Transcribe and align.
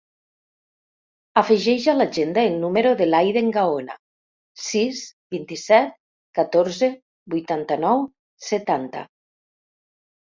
Afegeix 1.41 1.83
a 1.91 1.93
l'agenda 1.97 2.45
el 2.51 2.55
número 2.63 2.93
de 3.01 3.07
l'Aiden 3.09 3.51
Gaona: 3.57 3.97
sis, 4.69 5.03
vint-i-set, 5.37 5.93
catorze, 6.39 6.91
vuitanta-nou, 7.37 8.03
setanta. 8.51 9.05